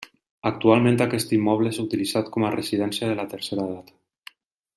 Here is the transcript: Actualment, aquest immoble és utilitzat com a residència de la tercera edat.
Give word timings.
Actualment, 0.49 0.95
aquest 1.05 1.35
immoble 1.37 1.73
és 1.75 1.79
utilitzat 1.83 2.33
com 2.37 2.47
a 2.49 2.53
residència 2.59 3.11
de 3.13 3.19
la 3.21 3.31
tercera 3.35 3.71
edat. 3.71 3.95